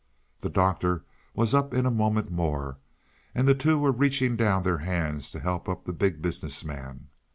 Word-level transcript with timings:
The 0.39 0.49
Doctor 0.49 1.05
was 1.35 1.53
up 1.53 1.75
in 1.75 1.85
a 1.85 1.91
moment 1.91 2.31
more, 2.31 2.79
and 3.35 3.47
the 3.47 3.53
two 3.53 3.77
were 3.77 3.91
reaching 3.91 4.35
down 4.35 4.63
their 4.63 4.79
hands 4.79 5.29
to 5.29 5.39
help 5.39 5.69
up 5.69 5.85
the 5.85 5.93
Big 5.93 6.23
Business 6.23 6.65
Man. 6.65 7.09